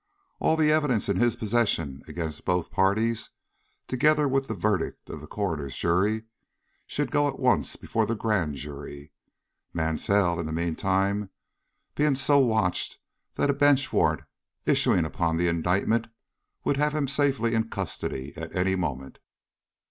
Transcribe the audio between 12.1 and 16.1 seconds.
so watched that a bench warrant issuing upon the indictment